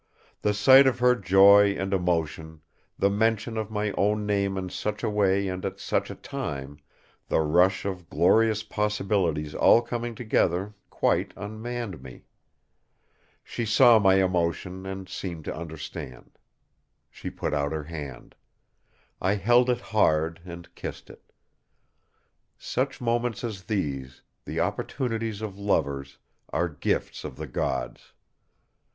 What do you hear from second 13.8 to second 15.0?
my emotion,